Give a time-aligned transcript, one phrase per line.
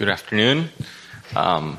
[0.00, 0.70] Good afternoon.
[1.36, 1.78] Um,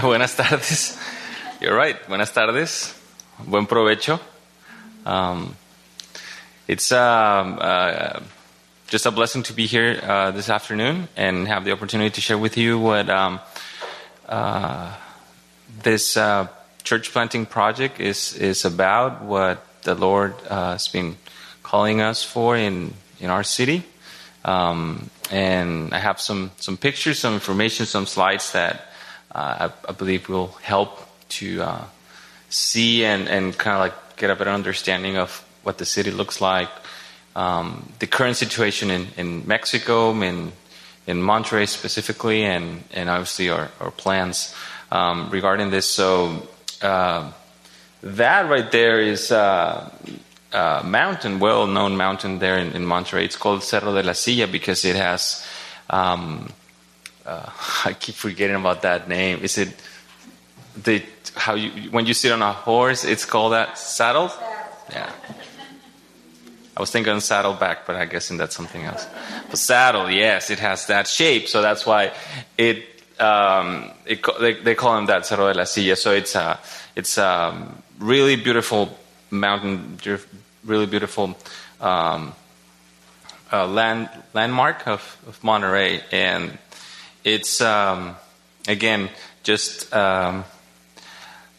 [0.00, 0.96] buenas tardes.
[1.60, 1.96] You're right.
[2.06, 2.94] Buenas tardes.
[3.44, 4.20] Buen provecho.
[5.04, 5.56] Um,
[6.68, 8.20] it's um, uh,
[8.86, 12.38] just a blessing to be here uh, this afternoon and have the opportunity to share
[12.38, 13.40] with you what um,
[14.28, 14.94] uh,
[15.82, 16.46] this uh,
[16.84, 19.20] church planting project is is about.
[19.22, 21.16] What the Lord uh, has been
[21.64, 23.82] calling us for in in our city.
[24.44, 28.86] Um, and I have some, some pictures, some information, some slides that
[29.34, 31.84] uh, I, I, believe will help to uh,
[32.48, 36.40] see and, and kind of like get a better understanding of what the city looks
[36.40, 36.68] like,
[37.34, 40.52] um, the current situation in, in Mexico, in,
[41.06, 44.54] in Monterrey specifically, and, and obviously our, our plans
[44.90, 45.90] um, regarding this.
[45.90, 46.48] So
[46.82, 47.32] uh,
[48.02, 49.32] that right there is
[50.52, 53.24] uh, mountain, well-known mountain there in, in, Monterrey.
[53.24, 55.46] It's called Cerro de la Silla because it has.
[55.90, 56.48] Um,
[57.24, 57.50] uh,
[57.84, 59.40] I keep forgetting about that name.
[59.42, 59.74] Is it
[60.82, 61.02] the
[61.34, 63.04] how you when you sit on a horse?
[63.04, 64.30] It's called that saddle.
[64.90, 65.10] Yeah.
[66.76, 69.06] I was thinking saddleback, but I guess that's something else.
[69.48, 72.12] But saddle, yes, it has that shape, so that's why
[72.58, 72.84] it,
[73.18, 75.96] um, it they, they, call him that Cerro de la Silla.
[75.96, 76.60] So it's a
[76.94, 77.66] it's a
[77.98, 78.94] really beautiful
[79.30, 79.98] mountain,
[80.64, 81.36] really beautiful
[81.80, 82.32] um,
[83.52, 86.58] uh, land landmark of, of, Monterrey, and
[87.24, 88.16] it's um,
[88.68, 89.08] again
[89.42, 90.44] just um,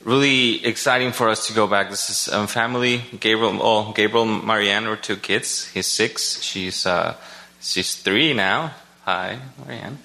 [0.04, 1.90] really exciting for us to go back.
[1.90, 3.04] This is a family.
[3.20, 5.68] Gabriel, oh, Gabriel, Marianne are two kids.
[5.68, 6.42] He's six.
[6.42, 7.16] She's uh,
[7.62, 8.74] she's three now.
[9.06, 10.00] Hi, Marianne,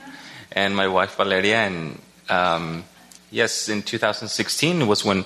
[0.53, 2.85] and my wife Valeria, and um,
[3.31, 5.25] yes, in 2016 was when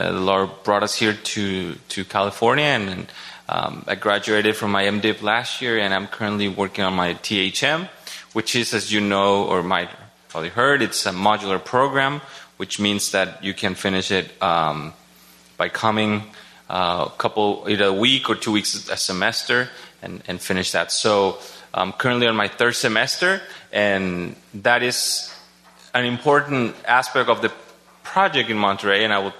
[0.00, 3.12] the Lord brought us here to to California, and, and
[3.48, 7.88] um, I graduated from my MDiv last year, and I'm currently working on my THM,
[8.32, 9.90] which is, as you know or might
[10.28, 12.22] probably heard, it's a modular program,
[12.56, 14.94] which means that you can finish it um,
[15.58, 16.22] by coming
[16.70, 19.68] uh, a couple, either a week or two weeks a semester,
[20.00, 20.90] and, and finish that.
[20.90, 21.38] So
[21.74, 25.30] I'm currently on my third semester, and that is
[25.92, 27.52] an important aspect of the
[28.02, 29.34] project in Monterrey, and I will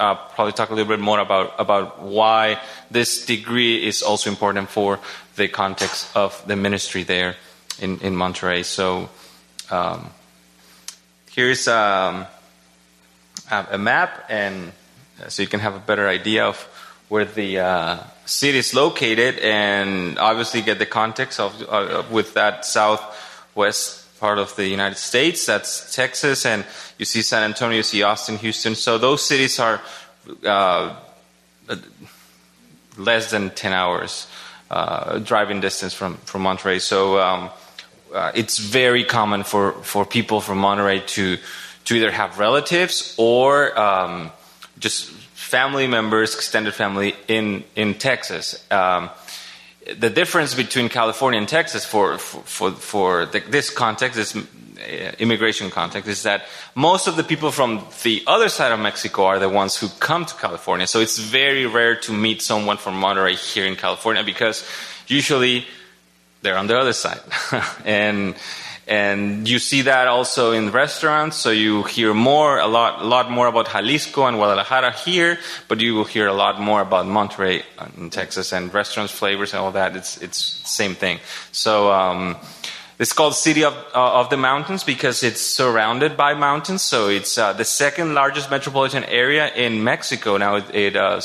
[0.00, 2.58] uh, probably talk a little bit more about, about why
[2.90, 4.98] this degree is also important for
[5.36, 7.36] the context of the ministry there
[7.78, 8.64] in, in Monterrey.
[8.64, 9.10] So
[9.70, 10.10] um,
[11.30, 12.26] here's um,
[13.50, 14.72] a map, and
[15.28, 16.56] so you can have a better idea of
[17.08, 22.64] where the uh, city is located, and obviously get the context of uh, with that
[22.64, 25.46] southwest part of the United States.
[25.46, 26.64] That's Texas, and
[26.98, 28.74] you see San Antonio, you see Austin, Houston.
[28.74, 29.80] So those cities are
[30.44, 30.94] uh,
[32.96, 34.26] less than 10 hours
[34.70, 36.80] uh, driving distance from, from Monterrey.
[36.80, 37.50] So um,
[38.14, 41.38] uh, it's very common for, for people from Monterrey to,
[41.86, 44.30] to either have relatives or um,
[44.78, 48.64] just family members, extended family in, in Texas.
[48.70, 49.10] Um,
[49.86, 55.70] the difference between California and Texas for for for the, this context, this uh, immigration
[55.70, 56.42] context, is that
[56.74, 60.24] most of the people from the other side of Mexico are the ones who come
[60.24, 60.86] to California.
[60.86, 64.68] So it's very rare to meet someone from Monterrey here in California because
[65.06, 65.64] usually
[66.42, 67.20] they're on the other side,
[67.84, 68.34] and
[68.90, 71.36] and you see that also in restaurants.
[71.36, 75.80] So you hear more, a lot, a lot more about Jalisco and Guadalajara here, but
[75.80, 77.62] you will hear a lot more about Monterrey
[77.96, 79.94] in Texas and restaurants, flavors, and all that.
[79.94, 81.20] It's it's same thing.
[81.52, 81.92] So.
[81.92, 82.36] Um,
[82.98, 86.82] it's called City of, uh, of the Mountains because it's surrounded by mountains.
[86.82, 90.36] So it's uh, the second largest metropolitan area in Mexico.
[90.36, 91.18] Now it, it uh,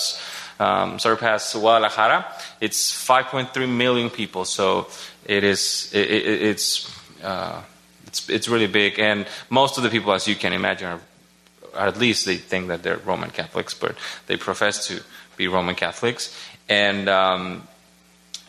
[0.57, 2.27] um, surpassed Guadalajara.
[2.61, 4.45] It's 5.3 million people.
[4.45, 4.87] So
[5.25, 5.91] it is.
[5.91, 6.89] It, it, it's
[7.25, 7.61] uh,
[8.07, 11.97] it's it's really big, and most of the people, as you can imagine, are, at
[11.97, 13.95] least they think that they're Roman Catholics, but
[14.27, 15.01] they profess to
[15.35, 16.33] be Roman Catholics.
[16.69, 17.67] And um,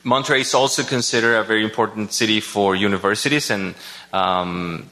[0.04, 3.74] Monterrey is also considered a very important city for universities, and
[4.12, 4.88] um,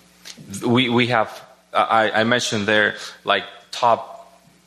[0.67, 1.43] we we have
[1.73, 4.14] I, I mentioned there like top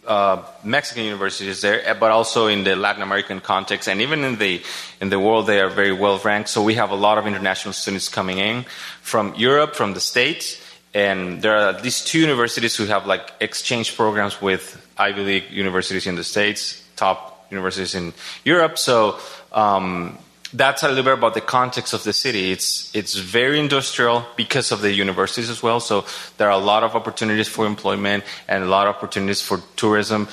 [0.07, 4.37] uh, Mexican universities there, eh, but also in the Latin American context, and even in
[4.37, 4.61] the
[5.01, 6.49] in the world, they are very well ranked.
[6.49, 8.65] So we have a lot of international students coming in
[9.01, 10.61] from Europe, from the States,
[10.93, 15.51] and there are at least two universities who have like exchange programs with Ivy League
[15.51, 18.13] universities in the States, top universities in
[18.43, 18.77] Europe.
[18.77, 19.19] So
[19.51, 20.17] um,
[20.57, 22.51] that's a little bit about the context of the city.
[22.51, 25.79] It's it's very industrial because of the universities as well.
[25.79, 26.05] So
[26.37, 30.27] there are a lot of opportunities for employment and a lot of opportunities for tourism.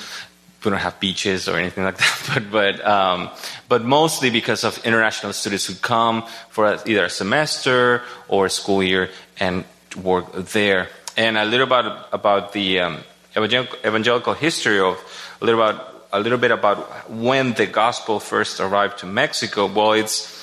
[0.63, 3.29] we don't have beaches or anything like that, but but um,
[3.69, 8.81] but mostly because of international students who come for either a semester or a school
[8.81, 9.63] year and
[9.95, 10.89] work there.
[11.17, 12.97] And a little about about the um,
[13.37, 14.97] evangelical, evangelical history of
[15.41, 19.67] a little about a little bit about when the gospel first arrived to Mexico.
[19.67, 20.35] Well, it's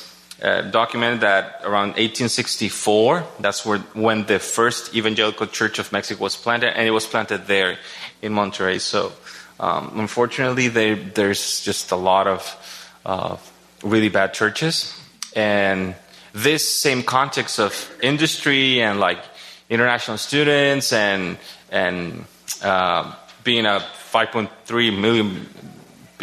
[0.42, 6.36] uh, documented that around 1864, that's where when the first evangelical church of Mexico was
[6.36, 7.78] planted, and it was planted there
[8.22, 8.80] in Monterrey.
[8.80, 9.12] So,
[9.60, 13.36] um, unfortunately, there, there's just a lot of uh,
[13.84, 14.98] really bad churches,
[15.36, 15.94] and
[16.32, 19.22] this same context of industry and like
[19.70, 21.38] international students and
[21.70, 22.24] and
[22.62, 23.14] uh,
[23.44, 25.46] being a 5.3 million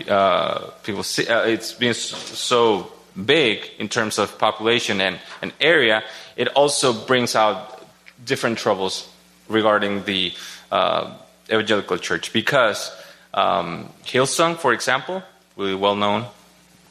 [0.07, 2.91] uh, people, uh, it's been so
[3.25, 6.03] big in terms of population and, and area,
[6.38, 7.83] it also brings out
[8.24, 9.09] different troubles
[9.47, 10.31] regarding the
[10.71, 11.13] uh,
[11.50, 12.91] evangelical church because
[13.33, 15.24] um, Hillsong, for example,
[15.57, 16.25] really well known,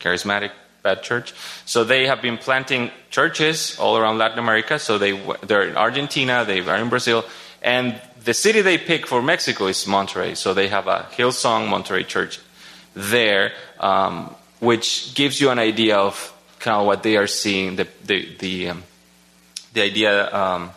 [0.00, 0.50] charismatic,
[0.82, 1.34] bad church.
[1.64, 4.78] So they have been planting churches all around Latin America.
[4.78, 5.12] So they
[5.46, 7.24] they're in Argentina, they are in Brazil,
[7.76, 10.36] and the city they pick for Mexico is Monterrey.
[10.36, 12.40] So they have a Hillsong Monterrey church
[12.94, 13.52] there.
[13.80, 18.36] Um, which gives you an idea of kind of what they are seeing, the the
[18.38, 18.82] the, um,
[19.72, 20.34] the idea.
[20.34, 20.70] Um,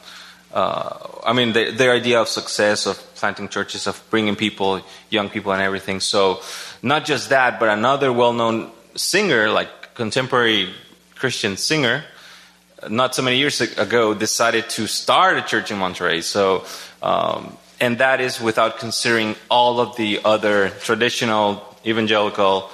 [0.54, 5.30] uh, I mean, the, their idea of success of planting churches, of bringing people, young
[5.30, 6.02] people, and everything.
[6.02, 6.42] So,
[6.82, 10.74] not just that, but another well-known singer, like contemporary
[11.16, 12.04] Christian singer,
[12.90, 16.24] not so many years ago, decided to start a church in Monterrey.
[16.24, 16.66] So,
[17.02, 22.70] um, and that is without considering all of the other traditional evangelical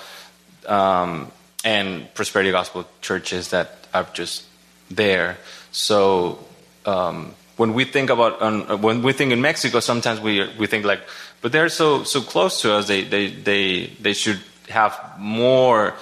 [0.66, 1.32] um,
[1.64, 4.44] and prosperity gospel churches that are just
[4.92, 5.38] there.
[5.72, 6.40] So
[6.86, 10.86] um, when we think about um, when we think in Mexico, sometimes we we think
[10.86, 11.02] like,
[11.42, 12.88] but they're so so close to us.
[12.88, 14.40] They they they they should
[14.70, 15.96] have more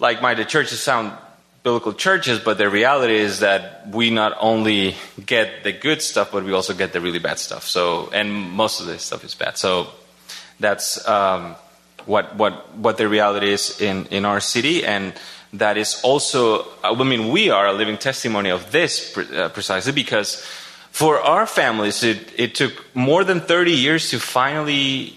[0.00, 1.12] like-minded churches sound
[1.62, 4.94] biblical churches, but the reality is that we not only
[5.24, 7.64] get the good stuff, but we also get the really bad stuff.
[7.64, 9.58] So, and most of this stuff is bad.
[9.58, 9.88] So,
[10.60, 11.56] that's um,
[12.08, 15.12] what what what the reality is in in our city and
[15.52, 20.42] that is also i mean we are a living testimony of this uh, precisely because
[20.90, 25.16] for our families it, it took more than 30 years to finally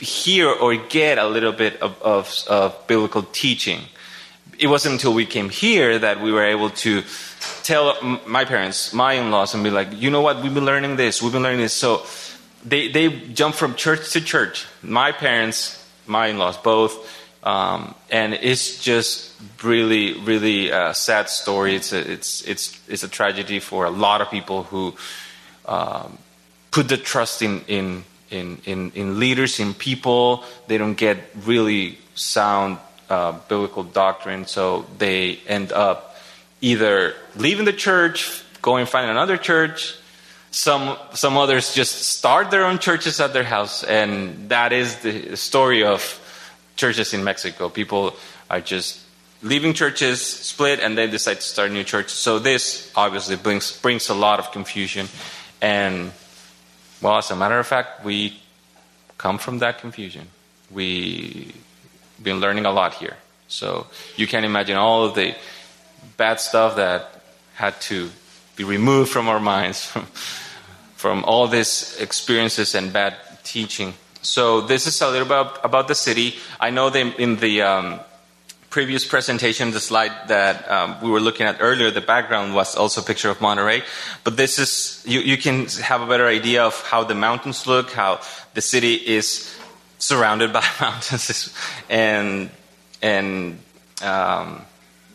[0.00, 3.82] hear or get a little bit of, of, of biblical teaching
[4.58, 7.02] it wasn't until we came here that we were able to
[7.62, 10.42] tell my parents my in-laws and be like you know what?
[10.42, 11.22] We've been learning this.
[11.22, 11.72] We've been learning this.
[11.72, 12.06] So
[12.64, 14.66] they, they jump from church to church.
[14.82, 16.94] My parents my in-laws both,
[17.44, 19.32] um, and it's just
[19.62, 21.74] really, really a sad story.
[21.74, 24.94] It's a, it's it's it's a tragedy for a lot of people who
[25.66, 26.18] um,
[26.70, 30.44] put the trust in, in in in in leaders, in people.
[30.68, 32.78] They don't get really sound
[33.12, 36.16] uh, biblical doctrine, so they end up
[36.62, 39.96] either leaving the church, going find another church,
[40.50, 45.36] some some others just start their own churches at their house, and that is the
[45.36, 46.00] story of
[46.76, 47.68] churches in Mexico.
[47.68, 48.16] People
[48.48, 49.00] are just
[49.42, 52.08] leaving churches, split, and then decide to start new church.
[52.08, 55.08] So this obviously brings brings a lot of confusion,
[55.60, 56.12] and
[57.02, 58.40] well, as a matter of fact, we
[59.18, 60.28] come from that confusion.
[60.70, 61.52] We
[62.22, 63.16] been learning a lot here,
[63.48, 63.86] so
[64.16, 65.34] you can imagine all of the
[66.16, 67.22] bad stuff that
[67.54, 68.10] had to
[68.56, 70.06] be removed from our minds from,
[70.96, 73.94] from all these experiences and bad teaching.
[74.22, 76.36] So this is a little bit about the city.
[76.60, 78.00] I know that in the um,
[78.70, 83.00] previous presentation, the slide that um, we were looking at earlier, the background was also
[83.00, 83.82] a picture of Monterrey.
[84.22, 87.90] But this is, you, you can have a better idea of how the mountains look,
[87.92, 88.20] how
[88.54, 89.54] the city is
[90.02, 91.54] surrounded by mountains.
[91.88, 92.50] and,
[93.00, 93.58] and,
[94.02, 94.66] um,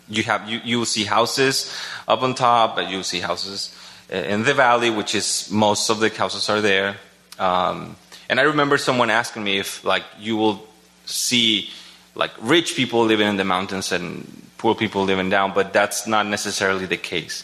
[0.09, 1.73] you have you you will see houses
[2.07, 3.75] up on top, but you'll see houses
[4.09, 6.95] in the valley, which is most of the houses are there.
[7.37, 7.97] Um,
[8.29, 10.65] and I remember someone asking me if like you will
[11.05, 11.69] see
[12.15, 14.25] like rich people living in the mountains and
[14.57, 17.43] poor people living down, but that's not necessarily the case.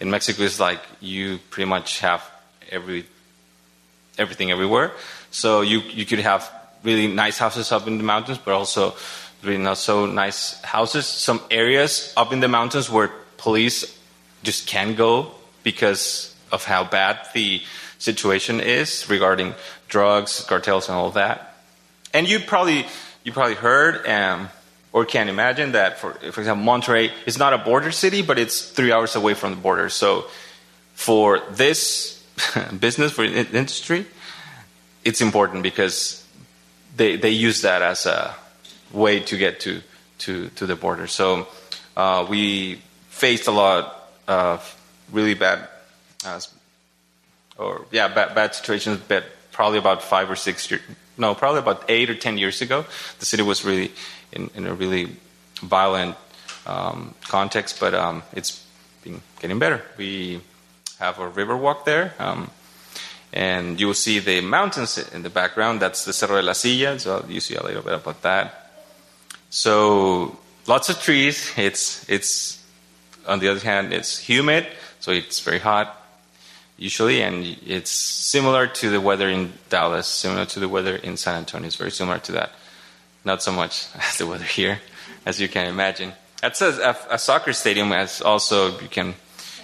[0.00, 2.22] In Mexico, it's like you pretty much have
[2.70, 3.04] every
[4.16, 4.92] everything everywhere.
[5.30, 6.50] So you you could have
[6.82, 8.94] really nice houses up in the mountains, but also
[9.42, 11.06] really not so nice houses.
[11.06, 13.98] Some areas up in the mountains where police
[14.42, 15.32] just can't go
[15.62, 17.62] because of how bad the
[17.98, 19.54] situation is regarding
[19.88, 21.56] drugs, cartels, and all that.
[22.14, 22.86] And you probably
[23.24, 24.48] you probably heard um,
[24.92, 28.70] or can imagine that, for for example, Monterrey is not a border city, but it's
[28.70, 29.88] three hours away from the border.
[29.88, 30.26] So
[30.94, 32.22] for this
[32.80, 34.06] business for industry,
[35.04, 36.24] it's important because
[36.96, 38.34] they they use that as a
[38.92, 39.82] way to get to
[40.18, 41.06] to to the border.
[41.06, 41.46] So
[41.96, 44.76] uh, we faced a lot of
[45.12, 45.68] really bad,
[46.24, 46.40] uh,
[47.56, 49.00] or yeah, bad, bad situations.
[49.08, 50.82] But probably about five or six years,
[51.16, 52.84] no, probably about eight or ten years ago,
[53.18, 53.92] the city was really
[54.32, 55.16] in, in a really
[55.62, 56.16] violent
[56.66, 57.80] um, context.
[57.80, 58.64] But um, it's
[59.02, 59.82] been getting better.
[59.96, 60.40] We
[60.98, 62.14] have a river walk there.
[62.18, 62.50] Um,
[63.32, 65.80] and you will see the mountains in the background.
[65.80, 68.72] That's the Cerro de la Silla, so you see a little bit about that.
[69.50, 71.52] So lots of trees.
[71.56, 72.64] It's it's
[73.26, 74.66] on the other hand, it's humid,
[75.00, 75.94] so it's very hot
[76.78, 81.34] usually, and it's similar to the weather in Dallas, similar to the weather in San
[81.34, 81.66] Antonio.
[81.66, 82.52] It's very similar to that.
[83.24, 84.80] Not so much as the weather here,
[85.26, 86.12] as you can imagine.
[86.40, 89.14] That's a, a, a soccer stadium, as also you can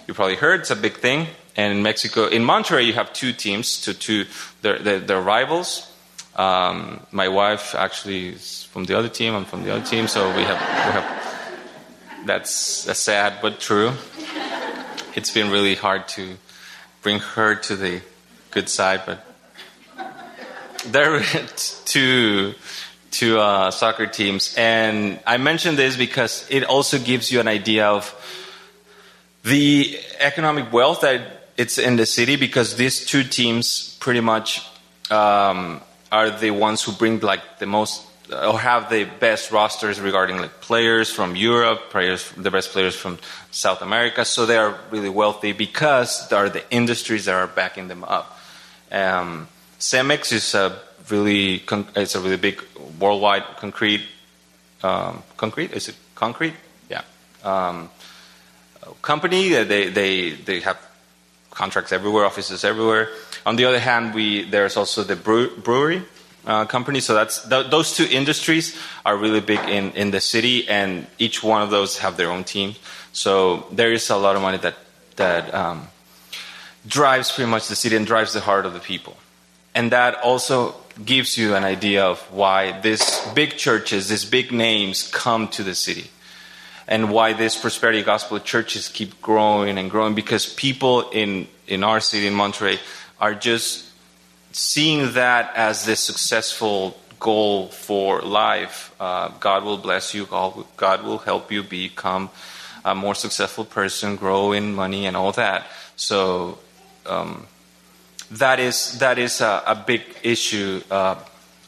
[0.07, 0.59] you probably heard.
[0.59, 1.27] It's a big thing.
[1.55, 4.25] And in Mexico, in Monterrey, you have two teams, two, two
[4.61, 5.89] they're, they're, they're rivals.
[6.35, 9.33] Um, my wife actually is from the other team.
[9.33, 11.25] I'm from the other team, so we have, we have
[12.25, 13.93] that's a sad but true.
[15.15, 16.35] It's been really hard to
[17.01, 18.01] bring her to the
[18.51, 19.25] good side, but
[20.87, 21.23] there are
[21.85, 22.53] two
[23.11, 27.87] two uh, soccer teams, and I mention this because it also gives you an idea
[27.87, 28.13] of
[29.43, 34.61] the economic wealth that it's in the city because these two teams pretty much
[35.09, 35.81] um,
[36.11, 40.59] are the ones who bring like the most or have the best rosters regarding like
[40.59, 43.19] players from Europe, players the best players from
[43.51, 44.25] South America.
[44.25, 48.39] So they are really wealthy because there are the industries that are backing them up.
[48.91, 49.47] Um,
[49.79, 51.63] Cemex is a really
[51.95, 52.61] it's a really big
[52.99, 54.01] worldwide concrete
[54.83, 56.53] um, concrete is it concrete
[56.89, 57.01] yeah
[57.43, 57.89] um,
[59.01, 60.77] company they they they have
[61.55, 63.09] contracts everywhere, offices everywhere.
[63.45, 66.03] On the other hand, we there's also the brewery
[66.45, 66.99] uh, company.
[66.99, 71.41] So that's th- those two industries are really big in in the city, and each
[71.43, 72.75] one of those have their own team.
[73.13, 74.75] So there is a lot of money that
[75.15, 75.87] that um,
[76.85, 79.17] drives pretty much the city and drives the heart of the people,
[79.73, 85.09] and that also gives you an idea of why these big churches, these big names,
[85.11, 86.09] come to the city
[86.87, 91.99] and why this prosperity gospel churches keep growing and growing because people in, in our
[91.99, 92.79] city in Monterrey
[93.19, 93.89] are just
[94.51, 98.93] seeing that as the successful goal for life.
[98.99, 102.29] Uh, God will bless you, God will help you become
[102.83, 105.65] a more successful person, grow in money, and all that.
[105.95, 106.59] So,
[107.07, 107.47] um,
[108.31, 111.15] that is that is a, a big issue, uh,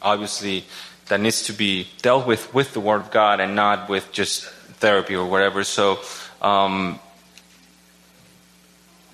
[0.00, 0.64] obviously,
[1.06, 4.48] that needs to be dealt with with the Word of God and not with just
[4.78, 5.64] therapy or whatever.
[5.64, 5.98] So
[6.40, 6.98] um,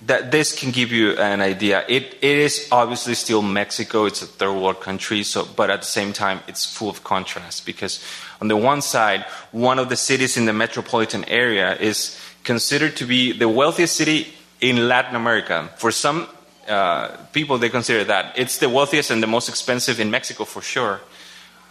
[0.07, 1.85] that this can give you an idea.
[1.89, 4.05] It it is obviously still Mexico.
[4.05, 5.23] It's a third world country.
[5.23, 8.05] So, but at the same time, it's full of contrast because
[8.41, 13.07] on the one side, one of the cities in the metropolitan area is considered to
[13.07, 14.29] be the wealthiest city
[14.61, 15.71] in Latin America.
[15.77, 16.29] For some
[16.69, 20.61] uh, people, they consider that it's the wealthiest and the most expensive in Mexico for
[20.61, 21.01] sure.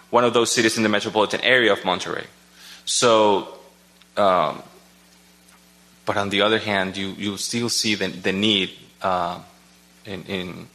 [0.10, 2.26] One of those cities in the metropolitan area of Monterrey.
[2.86, 3.58] So
[4.18, 4.64] um,
[6.06, 9.40] but on the other hand, you, you still see the, the need uh,
[10.06, 10.68] in, in,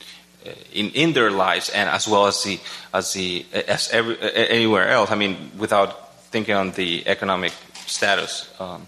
[0.72, 2.58] in, in their lives and as well as the
[2.94, 5.10] as the as every, anywhere else.
[5.10, 7.52] I mean, without thinking on the economic
[7.86, 8.50] status.
[8.58, 8.86] Um,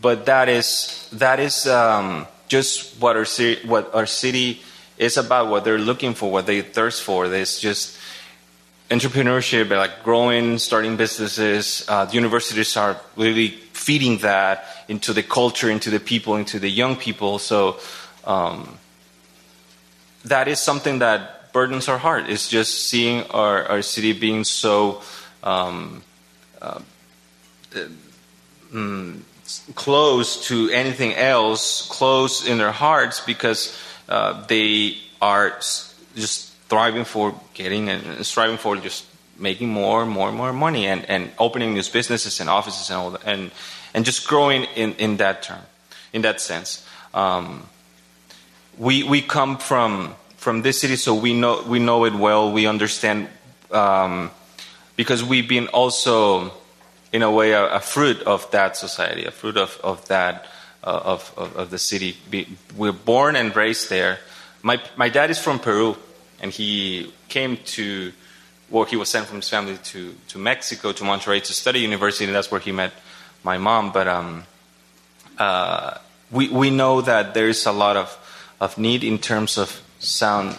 [0.00, 3.26] but that is that is um, just what our
[3.64, 4.62] what our city
[4.98, 5.48] is about.
[5.48, 7.26] What they're looking for, what they thirst for.
[7.26, 7.98] It's just
[8.90, 11.84] entrepreneurship, like growing, starting businesses.
[11.88, 13.48] Uh, the universities are really
[13.84, 17.38] feeding that into the culture, into the people, into the young people.
[17.38, 17.78] So
[18.24, 18.78] um,
[20.24, 22.30] that is something that burdens our heart.
[22.30, 25.02] It's just seeing our, our city being so
[25.42, 26.02] um,
[26.62, 26.80] uh,
[28.72, 29.20] mm,
[29.74, 33.76] close to anything else, close in their hearts because
[34.08, 35.58] uh, they are
[36.16, 39.04] just thriving for getting and striving for just
[39.38, 42.98] making more and more and more money and, and opening these businesses and offices and
[42.98, 43.50] all that, and
[43.94, 45.62] and just growing in, in that term,
[46.12, 46.86] in that sense.
[47.14, 47.68] Um,
[48.76, 52.52] we we come from from this city, so we know we know it well.
[52.52, 53.28] We understand
[53.70, 54.30] um,
[54.96, 56.52] because we've been also,
[57.12, 60.46] in a way, a, a, fruit of that society, a fruit of of that
[60.82, 62.16] uh, of, of, of the city.
[62.76, 64.18] We're born and raised there.
[64.62, 65.96] My my dad is from Peru,
[66.40, 68.12] and he came to
[68.70, 72.24] well, he was sent from his family to, to Mexico, to Monterrey to study university,
[72.24, 72.92] and that's where he met
[73.42, 73.92] my mom.
[73.92, 74.44] But um,
[75.38, 75.98] uh,
[76.30, 78.18] we, we know that there's a lot of,
[78.60, 80.58] of need in terms of sound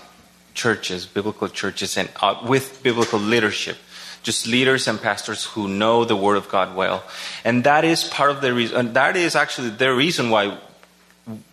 [0.54, 3.78] churches, biblical churches, and uh, with biblical leadership.
[4.24, 7.04] Just leaders and pastors who know the Word of God well.
[7.44, 10.58] And that is part of the reason, that is actually the reason why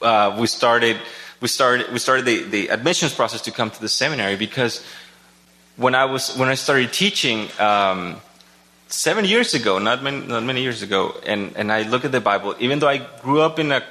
[0.01, 0.97] uh, we started,
[1.41, 4.83] we started, we started the, the admissions process to come to the seminary because
[5.83, 8.21] when I was, when I started teaching, um,
[8.87, 12.21] seven years ago, not many, not many years ago, and, and I look at the
[12.21, 13.83] Bible, even though I grew up in a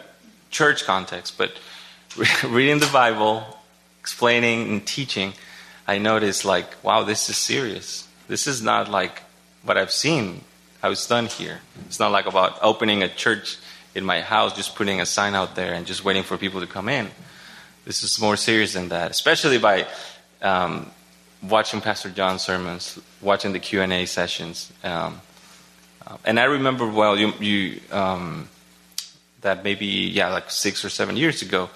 [0.50, 1.52] church context, but
[2.48, 3.44] reading the Bible,
[4.00, 5.34] explaining and teaching,
[5.88, 8.08] I noticed like, wow, this is serious.
[8.28, 9.24] This is not like
[9.64, 10.42] what I've seen,
[10.82, 11.60] how it's done here.
[11.88, 13.58] It's not like about opening a church
[13.94, 16.68] in my house, just putting a sign out there and just waiting for people to
[16.68, 17.10] come in.
[17.84, 19.88] This is more serious than that, especially by
[20.42, 20.92] um,
[21.42, 25.22] watching Pastor John's sermons, watching the Q and A sessions, um,
[26.06, 28.50] uh, and I remember well you, you um,
[29.42, 31.70] that maybe yeah like six or seven years ago,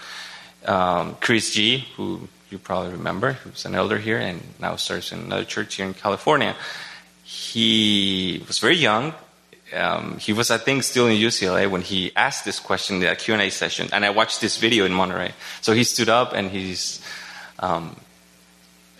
[0.66, 5.20] um, Chris G, who you probably remember, who's an elder here and now serves in
[5.20, 6.56] another church here in California.
[7.24, 9.14] He was very young.
[9.74, 13.16] Um, he was, I think, still in UCLA when he asked this question in the
[13.16, 15.32] Q and A session, and I watched this video in Monterrey.
[15.62, 17.02] So he stood up and he's
[17.60, 17.96] um,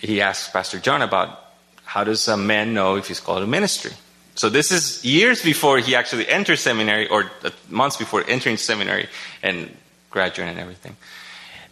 [0.06, 1.42] he asked Pastor John about
[1.84, 3.92] how does a man know if he's called to ministry.
[4.36, 7.32] So this is years before he actually enters seminary, or
[7.70, 9.08] months before entering seminary
[9.42, 9.76] and
[10.10, 10.98] graduating and everything.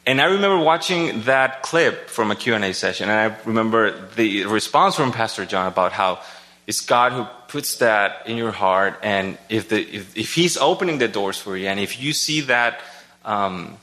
[0.05, 4.95] And I remember watching that clip from a Q&A session, and I remember the response
[4.95, 6.19] from Pastor John about how
[6.67, 10.97] it's God who puts that in your heart, and if, the, if, if He's opening
[10.97, 12.81] the doors for you, and if you see that
[13.25, 13.77] um,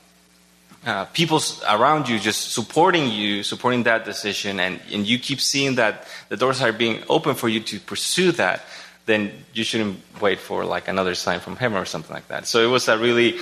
[0.85, 5.75] uh, people around you just supporting you, supporting that decision, and, and you keep seeing
[5.75, 8.63] that the doors are being open for you to pursue that,
[9.05, 12.47] then you shouldn't wait for like another sign from him or something like that.
[12.47, 13.37] So it was a really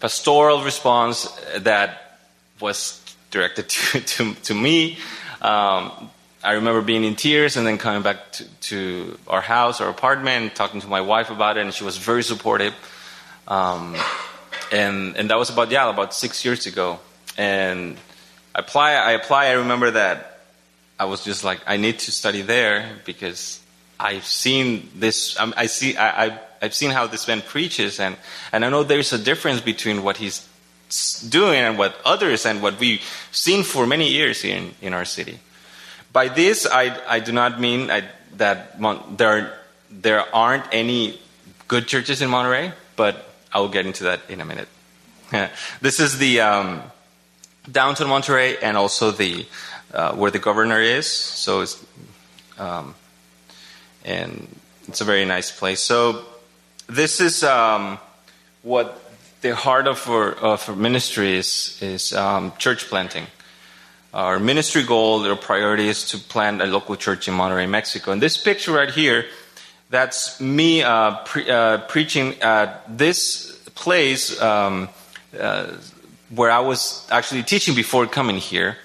[0.00, 2.18] pastoral response that
[2.60, 4.98] was directed to, to, to me.
[5.40, 6.10] Um,
[6.44, 10.56] I remember being in tears and then coming back to, to, our house, our apartment,
[10.56, 12.74] talking to my wife about it, and she was very supportive.
[13.46, 13.96] Um,
[14.72, 16.98] and and that was about yeah about six years ago.
[17.36, 17.96] And
[18.54, 19.46] I apply I apply.
[19.46, 20.40] I remember that
[20.98, 23.60] I was just like I need to study there because
[24.00, 25.36] I've seen this.
[25.38, 28.16] I see I, I I've seen how this man preaches, and
[28.52, 30.48] and I know there's a difference between what he's
[31.28, 35.04] doing and what others and what we've seen for many years here in, in our
[35.04, 35.38] city.
[36.12, 38.04] By this, I, I do not mean I,
[38.36, 39.58] that Mon- there,
[39.90, 41.18] there aren't any
[41.68, 44.68] good churches in Monterrey, but I'll get into that in a minute.
[45.80, 46.82] this is the um,
[47.70, 49.46] downtown Monterrey and also the
[49.92, 51.06] uh, where the governor is.
[51.06, 51.84] So it's
[52.58, 52.94] um,
[54.04, 54.48] and
[54.88, 55.80] it's a very nice place.
[55.80, 56.24] So
[56.86, 57.98] this is um,
[58.62, 58.98] what
[59.42, 63.26] the heart of our, of our ministry is is um, church planting.
[64.14, 68.12] Our ministry goal, our priority is to plant a local church in Monterrey, Mexico.
[68.12, 69.24] And this picture right here
[69.92, 74.88] that's me uh, pre- uh, preaching at this place um,
[75.38, 75.66] uh,
[76.30, 78.78] where I was actually teaching before coming here.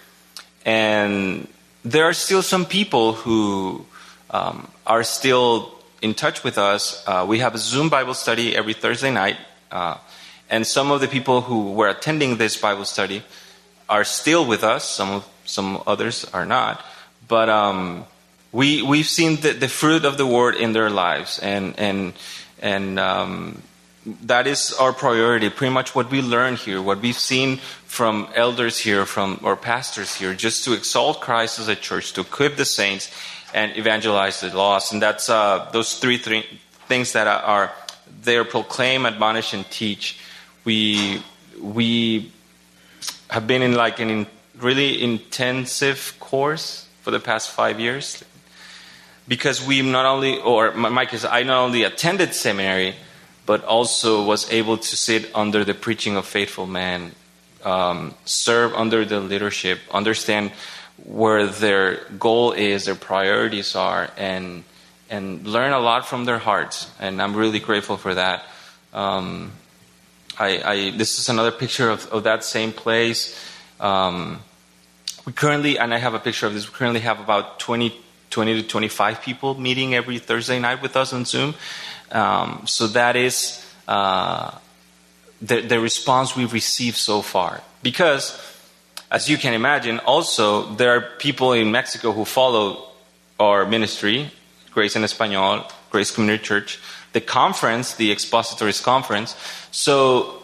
[0.66, 1.48] And
[1.86, 3.86] there are still some people who
[4.32, 7.02] um, are still in touch with us.
[7.08, 9.38] Uh, we have a Zoom Bible study every Thursday night.
[9.72, 9.96] Uh,
[10.50, 13.24] and some of the people who were attending this Bible study
[13.88, 14.84] are still with us.
[14.84, 16.84] Some, some others are not.
[17.30, 18.06] But um,
[18.52, 22.14] we we've seen the, the fruit of the word in their lives, and and
[22.62, 23.62] and um,
[24.24, 25.50] that is our priority.
[25.50, 30.16] Pretty much what we learn here, what we've seen from elders here, from our pastors
[30.16, 33.12] here, just to exalt Christ as a church, to equip the saints,
[33.54, 34.94] and evangelize the lost.
[34.94, 36.46] And that's uh, those three, three
[36.88, 37.74] things that are
[38.24, 40.20] there: proclaim, admonish, and teach.
[40.64, 41.22] We
[41.62, 42.32] we
[43.30, 48.24] have been in like an in really intensive course for the past five years
[49.28, 52.96] because we not only, or Mike is, I not only attended seminary,
[53.46, 57.12] but also was able to sit under the preaching of faithful men,
[57.64, 60.52] um, serve under the leadership, understand
[61.06, 64.64] where their goal is, their priorities are, and
[65.10, 66.92] and learn a lot from their hearts.
[67.00, 68.46] And I'm really grateful for that.
[68.94, 69.54] Um,
[70.38, 73.40] I, I, this is another picture of, of that same place.
[73.80, 74.42] Um,
[75.26, 76.68] we currently, and I have a picture of this.
[76.68, 77.96] We currently have about 20
[78.30, 81.56] 20 to 25 people meeting every Thursday night with us on Zoom.
[82.12, 84.52] Um, so that is uh,
[85.42, 87.62] the, the response we've received so far.
[87.84, 88.40] Because,
[89.12, 92.90] as you can imagine, also there are people in Mexico who follow
[93.40, 94.32] our ministry,
[94.72, 96.80] Grace en Español, Grace Community Church,
[97.14, 99.36] the conference, the Expositors Conference.
[99.72, 100.44] So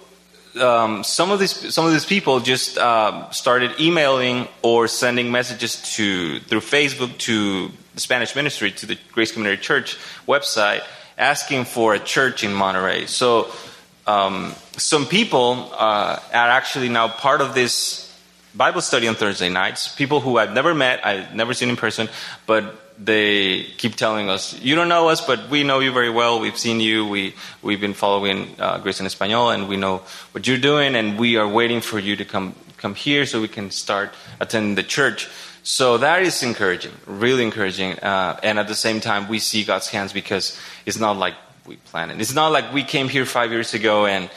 [0.56, 5.82] um, some of these some of these people just uh, started emailing or sending messages
[5.96, 10.84] to through Facebook to the Spanish ministry to the Grace Community Church website
[11.18, 13.08] asking for a church in Monterrey.
[13.08, 13.52] So
[14.08, 18.12] um, some people uh, are actually now part of this
[18.56, 19.94] Bible study on Thursday nights.
[19.96, 22.10] People who I've never met, I've never seen in person,
[22.46, 26.40] but they keep telling us, "You don't know us, but we know you very well.
[26.40, 27.08] We've seen you.
[27.08, 30.02] We we've been following uh, Grace en Español, and we know
[30.32, 33.48] what you're doing, and we are waiting for you to come come here so we
[33.48, 35.30] can start attending the church."
[35.66, 39.88] So that is encouraging, really encouraging, uh, and at the same time, we see God's
[39.88, 42.20] hands because it's not like we planned it.
[42.20, 44.30] It's not like we came here five years ago and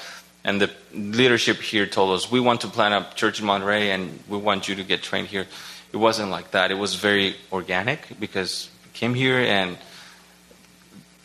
[0.44, 4.20] and the leadership here told us we want to plant a church in Monterrey and
[4.28, 5.46] we want you to get trained here.
[5.96, 6.70] It wasn't like that.
[6.70, 9.78] It was very organic because we came here and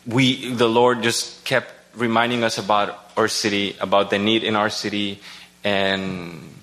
[0.06, 4.70] we the Lord just kept reminding us about our city, about the need in our
[4.70, 5.20] city,
[5.62, 6.54] and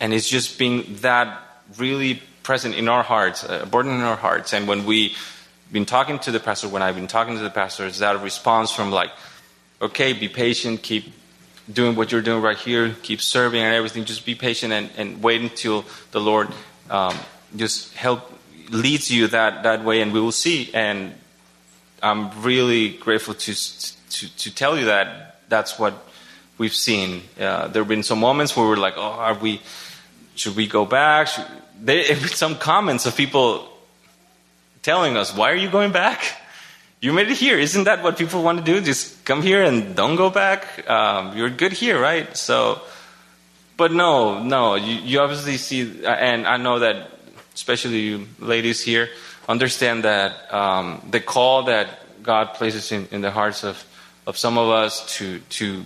[0.00, 1.42] and it's just been that
[1.76, 4.54] really present in our hearts, a burden in our hearts.
[4.54, 5.14] And when we've
[5.70, 8.72] been talking to the pastor, when I've been talking to the pastor, it's that response
[8.72, 9.10] from like,
[9.82, 11.12] okay, be patient, keep
[11.70, 14.06] doing what you're doing right here, keep serving and everything.
[14.06, 16.48] Just be patient and, and wait until the Lord
[16.90, 17.16] um,
[17.56, 18.32] just help
[18.70, 20.70] leads you that, that way, and we will see.
[20.74, 21.14] And
[22.02, 23.54] I'm really grateful to
[24.10, 25.94] to, to tell you that that's what
[26.58, 27.22] we've seen.
[27.38, 29.60] Uh, there have been some moments where we're like, oh, are we?
[30.34, 31.28] Should we go back?
[31.28, 31.46] Should,
[32.30, 33.68] some comments of people
[34.82, 36.20] telling us, why are you going back?
[37.02, 37.58] You made it here.
[37.58, 38.78] Isn't that what people want to do?
[38.78, 40.86] Just come here and don't go back.
[40.86, 42.36] Um, you're good here, right?
[42.36, 42.82] So,
[43.80, 44.74] but no, no.
[44.74, 47.12] You, you obviously see, and I know that,
[47.54, 49.08] especially you ladies here,
[49.48, 53.82] understand that um, the call that God places in, in the hearts of,
[54.26, 55.82] of some of us to to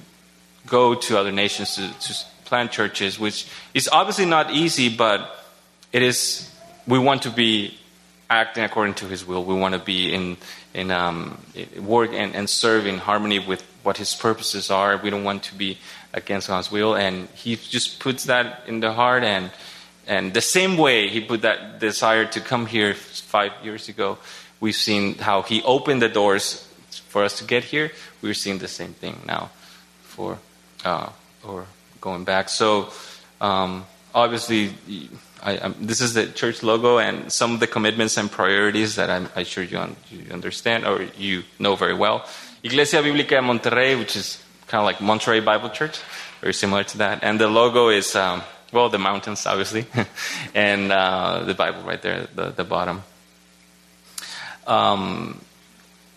[0.67, 2.15] go to other nations to, to
[2.47, 5.31] plant churches, which is obviously not easy, but
[5.93, 6.51] it is.
[6.89, 7.79] We want to be
[8.29, 9.45] acting according to His will.
[9.45, 10.37] We want to be in
[10.75, 11.39] in um,
[11.79, 14.97] work and, and serve in harmony with what His purposes are.
[14.97, 15.79] We don't want to be
[16.15, 19.25] against God's will, and He just puts that in the heart.
[19.25, 19.51] And
[20.07, 24.19] and the same way He put that desire to come here five years ago,
[24.61, 26.67] we've seen how He opened the doors
[27.09, 27.91] for us to get here.
[28.23, 29.51] We're seeing the same thing now
[30.03, 30.39] for
[30.85, 31.11] uh,
[31.43, 31.67] or
[32.01, 32.49] going back.
[32.49, 32.91] So
[33.41, 34.73] um, obviously
[35.43, 39.29] I, this is the church logo and some of the commitments and priorities that I'm,
[39.37, 42.25] I'm sure you, un, you, understand or you know very well.
[42.63, 46.01] Iglesia Bíblica de Monterrey, which is kind of like Monterrey Bible Church,
[46.41, 47.23] very similar to that.
[47.23, 49.87] And the logo is, um, well, the mountains, obviously,
[50.55, 53.03] and uh, the Bible right there at the, the bottom.
[54.67, 55.41] Um,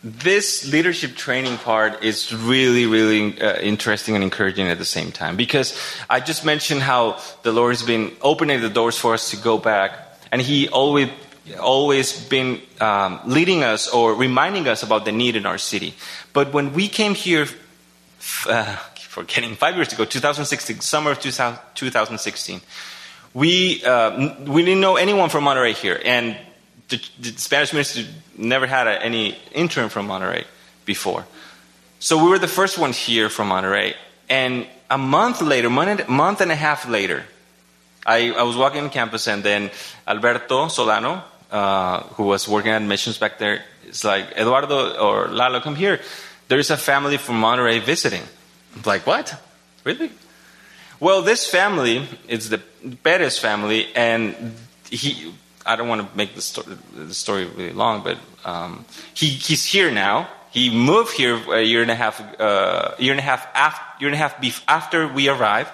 [0.03, 5.35] this leadership training part is really, really uh, interesting and encouraging at the same time
[5.35, 5.77] because
[6.09, 9.57] I just mentioned how the Lord has been opening the doors for us to go
[9.57, 9.91] back,
[10.31, 11.09] and He always
[11.59, 15.93] always been um, leading us or reminding us about the need in our city.
[16.33, 17.47] But when we came here,
[18.47, 22.61] uh, forgetting five years ago, 2016, summer of 2016,
[23.33, 26.37] we uh, we didn't know anyone from Monterrey here, and
[26.89, 30.45] the, the Spanish ministry never had a, any intern from Monterrey
[30.85, 31.25] before.
[31.99, 33.95] So we were the first ones here from Monterrey,
[34.29, 37.23] And a month later, month, and a half later,
[38.05, 39.71] I, I was walking on campus and then
[40.07, 45.59] Alberto Solano, uh, who was working at missions back there, is like, Eduardo or Lalo,
[45.59, 45.99] come here.
[46.47, 48.23] There's a family from Monterrey visiting.
[48.75, 49.41] I'm like, what?
[49.83, 50.11] Really?
[50.99, 52.59] Well, this family is the
[53.03, 54.55] Perez family, and
[54.89, 55.33] he
[55.67, 59.65] I don't want to make the story, the story really long, but um, he, he's
[59.65, 60.29] here now.
[60.51, 64.07] He moved here a year and a half, uh, year and a half after, year
[64.07, 65.71] and a half after we arrived.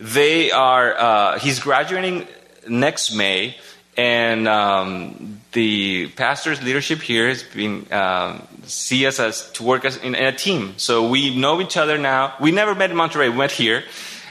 [0.00, 0.96] They are.
[0.96, 2.26] Uh, he's graduating
[2.66, 3.58] next May,
[4.00, 9.96] and um, the pastor's leadership here has been um, see us as to work as
[9.98, 10.74] in, in, a team.
[10.78, 12.34] So we know each other now.
[12.40, 13.30] We never met in Monterrey.
[13.30, 13.84] We met here.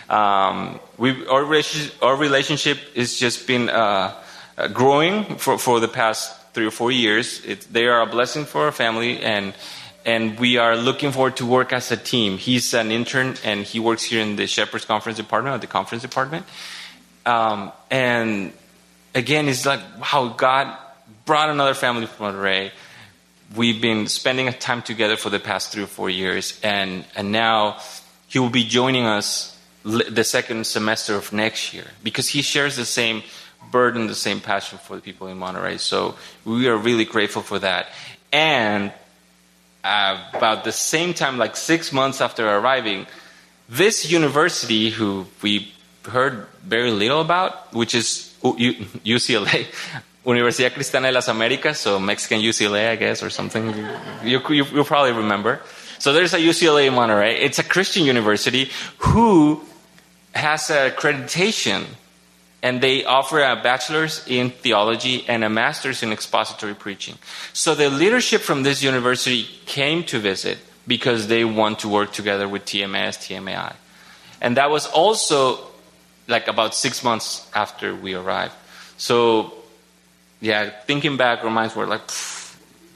[0.10, 3.69] Um, we our relationship, our relationship has just been.
[3.69, 4.15] Uh,
[4.60, 7.41] uh, growing for, for the past three or four years.
[7.45, 9.53] It, they are a blessing for our family, and
[10.05, 12.38] and we are looking forward to work as a team.
[12.38, 16.01] He's an intern, and he works here in the Shepherds Conference Department, or the Conference
[16.01, 16.45] Department.
[17.25, 18.51] Um, and
[19.13, 20.78] again, it's like wow, God
[21.26, 22.72] brought another family from Monterrey.
[23.56, 27.80] We've been spending time together for the past three or four years, and and now
[28.28, 32.86] he will be joining us the second semester of next year because he shares the
[32.86, 33.24] same
[33.72, 35.80] burden, the same passion for the people in Monterrey.
[35.80, 37.88] So we are really grateful for that.
[38.32, 38.91] And
[39.84, 43.08] uh, about the same time, like six months after arriving,
[43.67, 45.72] this university, who we
[46.06, 49.68] heard very little about, which is UCLA,
[50.26, 53.74] Universidad Cristiana de las Americas, so Mexican UCLA, I guess, or something.
[54.24, 55.62] You, you, you'll probably remember.
[55.98, 57.38] So there's a UCLA in Monterrey.
[57.40, 59.62] It's a Christian university who
[60.34, 61.86] has accreditation
[62.62, 67.18] and they offer a bachelor's in theology and a master's in expository preaching.
[67.54, 72.48] So the leadership from this university came to visit because they want to work together
[72.48, 73.76] with TMS, TMAI.
[74.42, 75.68] And that was also
[76.30, 78.54] like about six months after we arrived.
[78.98, 79.54] So,
[80.39, 82.02] yeah, thinking back, our minds were like,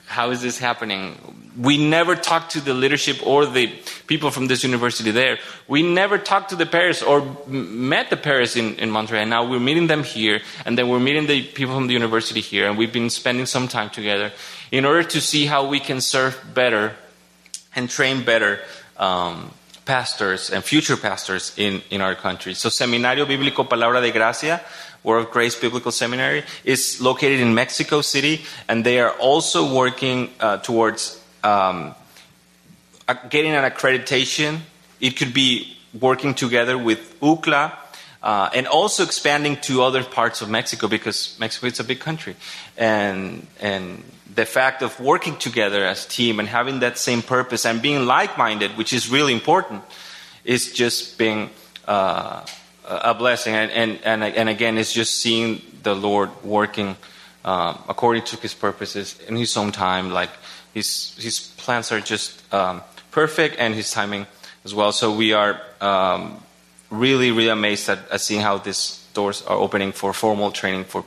[0.05, 1.17] how is this happening?
[1.59, 3.67] We never talked to the leadership or the
[4.05, 5.39] people from this university there.
[5.67, 9.27] We never talked to the parish or met the parish in, in Monterrey.
[9.27, 12.67] Now we're meeting them here, and then we're meeting the people from the university here,
[12.67, 14.31] and we've been spending some time together
[14.71, 16.93] in order to see how we can serve better
[17.75, 18.59] and train better
[18.97, 19.51] um,
[19.85, 22.53] pastors and future pastors in, in our country.
[22.53, 24.61] So, Seminario Bíblico Palabra de Gracia
[25.03, 30.29] Word of Grace Biblical Seminary is located in Mexico City, and they are also working
[30.39, 31.93] uh, towards um,
[33.29, 34.59] getting an accreditation.
[35.01, 37.73] It could be working together with UCLA.
[38.23, 42.35] Uh, and also expanding to other parts of Mexico because Mexico is a big country,
[42.77, 44.01] and and
[44.35, 48.71] the fact of working together as team and having that same purpose and being like-minded,
[48.77, 49.83] which is really important,
[50.43, 51.49] is just being
[51.87, 52.45] uh,
[52.85, 53.55] a blessing.
[53.55, 56.95] And, and, and, and, again, it's just seeing the Lord working
[57.45, 60.11] um, according to His purposes in His own time.
[60.11, 60.31] Like
[60.73, 62.81] His, his plans are just um,
[63.11, 64.25] perfect and His timing
[64.65, 64.91] as well.
[64.91, 66.41] So we are um,
[66.93, 71.03] really, really amazed at, at, seeing how these doors are opening for formal training for,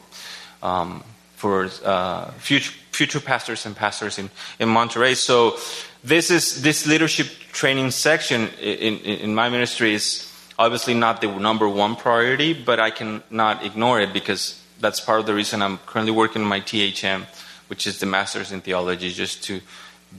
[0.62, 1.02] um,
[1.36, 5.14] for uh, future, future pastors and pastors in, in Monterrey.
[5.14, 5.56] So
[6.02, 11.28] this is this leadership training section in, in, in my ministry is obviously not the
[11.28, 15.78] number one priority, but I cannot ignore it because that's part of the reason I'm
[15.78, 17.24] currently working on my THM,
[17.68, 19.60] which is the Master's in Theology, just to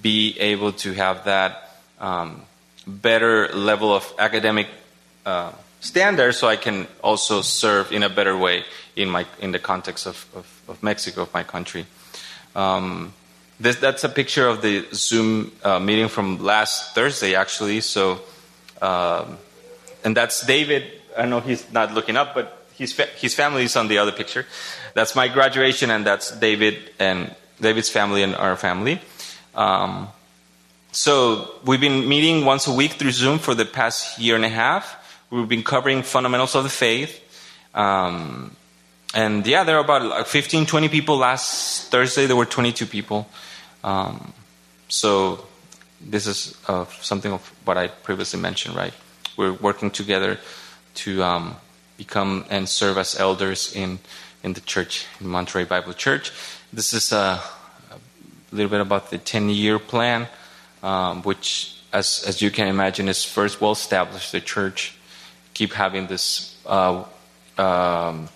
[0.01, 2.43] be able to have that um,
[2.85, 4.67] better level of academic
[5.27, 8.63] uh, standard so I can also serve in a better way
[8.95, 11.85] in, my, in the context of, of, of Mexico, of my country.
[12.55, 13.13] Um,
[13.59, 17.81] this, that's a picture of the Zoom uh, meeting from last Thursday, actually.
[17.81, 18.21] So,
[18.81, 19.37] um,
[20.03, 20.83] and that's David.
[21.17, 24.11] I know he's not looking up, but his fa- his family is on the other
[24.11, 24.45] picture.
[24.93, 29.01] That's my graduation, and that's David and David's family and our family.
[29.55, 30.07] Um,
[30.91, 34.49] so we've been meeting once a week through Zoom for the past year and a
[34.49, 35.03] half.
[35.29, 37.21] We've been covering fundamentals of the faith.
[37.73, 38.55] Um,
[39.13, 41.17] and yeah, there are about like 15, 20 people.
[41.17, 43.27] Last Thursday, there were 22 people.
[43.83, 44.33] Um,
[44.87, 45.45] so
[46.01, 48.93] this is uh, something of what I previously mentioned, right?
[49.37, 50.39] we're working together
[50.95, 51.55] to um,
[51.95, 53.99] become and serve as elders in
[54.43, 56.31] in the church in Monterrey Bible Church.
[56.73, 57.41] This is a,
[57.91, 57.99] a
[58.51, 60.27] little bit about the ten year plan,
[60.83, 64.31] um, which, as as you can imagine, is first well established.
[64.31, 64.96] The church
[65.57, 67.03] keep having this uh,
[67.57, 68.29] um,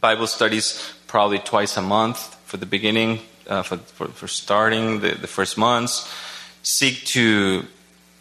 [0.00, 5.16] Bible studies probably twice a month for the beginning, uh, for, for, for starting the,
[5.16, 6.08] the first months.
[6.62, 7.66] Seek to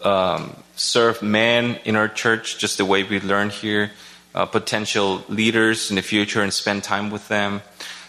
[0.03, 3.91] um, serve men in our church just the way we learn here,
[4.33, 7.61] uh, potential leaders in the future and spend time with them,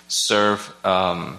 [0.09, 1.39] serve um,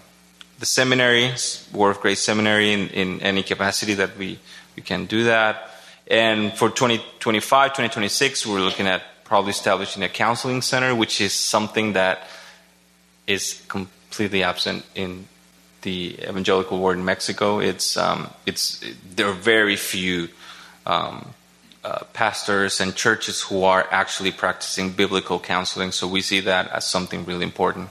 [0.60, 1.32] the seminary,
[1.74, 4.38] Word of Grace Seminary, in, in, any capacity that we,
[4.76, 5.73] we can do that.
[6.08, 11.94] And for 2025, 2026, we're looking at probably establishing a counseling center, which is something
[11.94, 12.28] that
[13.26, 15.28] is completely absent in
[15.82, 17.60] the evangelical world in Mexico.
[17.60, 18.84] It's um, it's
[19.16, 20.30] there are very few
[20.86, 21.34] um,
[21.84, 25.92] uh, pastors and churches who are actually practicing biblical counseling.
[25.92, 27.90] So we see that as something really important.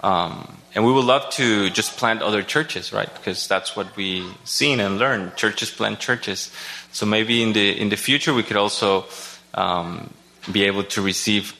[0.00, 3.12] Um, and we would love to just plant other churches, right?
[3.14, 5.36] Because that's what we've seen and learned.
[5.36, 6.52] Churches plant churches.
[6.96, 9.04] So maybe in the in the future we could also
[9.52, 10.08] um,
[10.50, 11.54] be able to receive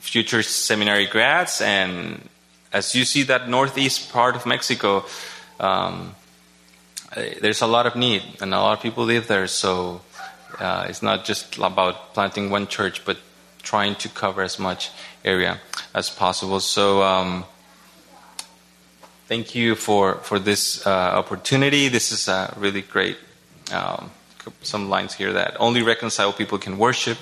[0.00, 1.62] future seminary grads.
[1.62, 2.28] And
[2.74, 5.06] as you see that northeast part of Mexico,
[5.58, 6.14] um,
[7.16, 9.46] uh, there's a lot of need, and a lot of people live there.
[9.46, 10.02] So
[10.60, 13.16] uh, it's not just about planting one church, but
[13.62, 14.90] trying to cover as much
[15.24, 15.58] area
[15.94, 16.60] as possible.
[16.60, 17.02] So.
[17.02, 17.44] Um,
[19.26, 21.88] thank you for for this uh, opportunity.
[21.88, 23.16] This is a really great.
[23.72, 24.10] Um,
[24.62, 27.18] some lines here that only reconciled people can worship.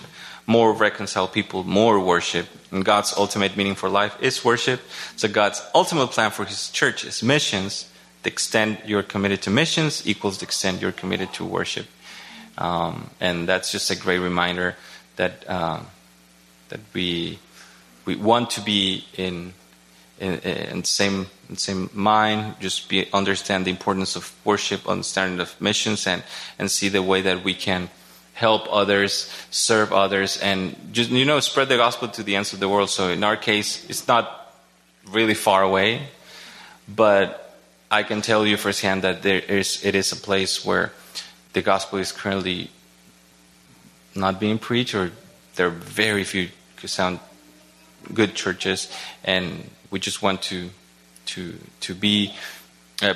[0.46, 2.46] More reconciled people, more worship.
[2.70, 4.80] And God's ultimate meaning for life is worship.
[5.16, 7.88] So God's ultimate plan for His church is missions
[8.24, 11.87] the extent you're committed to missions equals the extent you're committed to worship.
[12.58, 14.76] Um, and that's just a great reminder
[15.16, 15.87] that um,
[16.70, 17.38] that we
[18.04, 19.52] we want to be in
[20.18, 26.07] in, in same same mind, just be understand the importance of worship, understanding of missions,
[26.07, 26.22] and
[26.59, 27.90] and see the way that we can
[28.35, 32.61] help others, serve others, and just you know spread the gospel to the ends of
[32.61, 32.90] the world.
[32.90, 34.53] So in our case, it's not
[35.07, 36.09] really far away,
[36.88, 37.59] but
[37.90, 40.92] I can tell you firsthand that there is it is a place where
[41.53, 42.70] the gospel is currently
[44.14, 45.12] not being preached, or
[45.57, 46.48] there are very few
[46.87, 47.18] sound
[48.12, 48.92] good churches,
[49.24, 50.70] and we just want to
[51.24, 52.35] to to be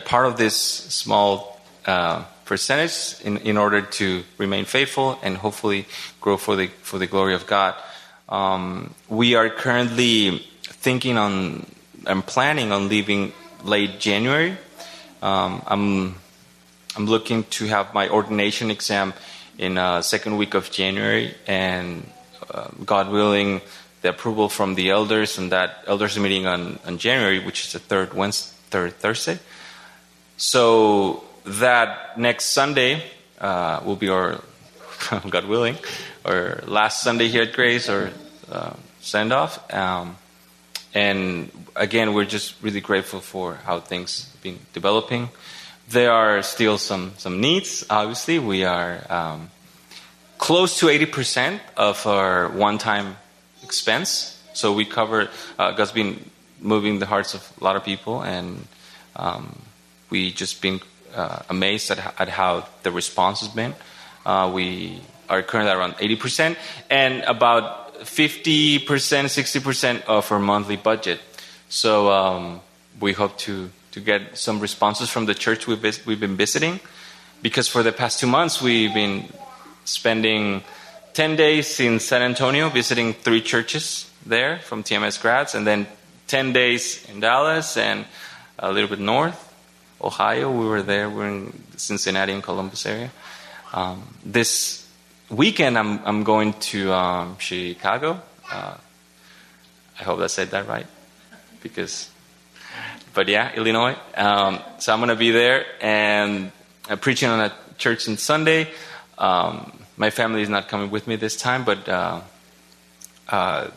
[0.05, 5.87] part of this small uh, percentage in, in order to remain faithful and hopefully
[6.21, 7.75] grow for the for the glory of God.
[8.29, 11.67] Um, we are currently thinking on
[12.07, 13.33] and planning on leaving
[13.65, 14.57] late January.
[15.21, 16.15] Um, I'm
[16.95, 19.15] I'm looking to have my ordination exam
[19.59, 22.09] in uh, second week of January, and
[22.55, 23.63] uh, God willing,
[24.09, 27.79] the approval from the elders and that elders meeting on, on January, which is the
[27.79, 29.39] third Wednesday, third Thursday.
[30.39, 33.03] So that next Sunday
[33.39, 34.41] uh, will be our,
[35.29, 35.77] God willing,
[36.25, 38.11] our last Sunday here at Grace or
[38.51, 39.53] uh, send off.
[39.73, 40.17] Um,
[40.95, 45.29] and again, we're just really grateful for how things have been developing.
[45.91, 47.85] There are still some some needs.
[47.89, 49.51] Obviously, we are um,
[50.39, 53.17] close to 80% of our one-time
[53.69, 54.41] expense.
[54.55, 55.29] So we cover.
[55.59, 56.13] Uh, God's been
[56.61, 58.67] moving the hearts of a lot of people, and
[59.15, 59.45] um,
[60.11, 60.81] we just been
[61.15, 63.75] uh, amazed at, at, how the response has been.
[64.25, 66.57] Uh, we are currently around 80%,
[66.91, 71.21] and about 50%, 60% of our monthly budget.
[71.69, 72.61] So um,
[73.01, 76.81] we hope to to get some responses from the church we've, we've been visiting,
[77.43, 79.25] because for the past two months we've been
[79.85, 80.63] spending
[81.19, 85.85] 10 days in San Antonio visiting three churches there from TMS grads, and then
[86.29, 88.05] 10 days in Dallas and
[88.57, 89.53] a little bit north,
[90.01, 90.49] Ohio.
[90.49, 91.11] We were there.
[91.11, 93.11] We're in Cincinnati and Columbus area.
[93.73, 94.87] Um, this
[95.29, 98.23] weekend, I'm, I'm going to um, Chicago.
[98.49, 98.77] Uh,
[99.99, 100.87] I hope I said that right,
[101.65, 102.09] because,
[103.13, 103.97] but yeah, Illinois.
[104.17, 106.53] Um, so I'm going to be there and
[106.89, 108.69] I'm preaching on a church on Sunday.
[109.19, 112.21] Um, my family is not coming with me this time, but uh,
[113.29, 113.69] uh,